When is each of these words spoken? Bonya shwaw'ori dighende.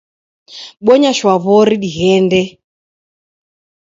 Bonya 0.85 1.11
shwaw'ori 1.17 1.75
dighende. 1.83 2.41